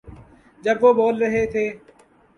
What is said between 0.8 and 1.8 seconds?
وہ بول رہے تھے۔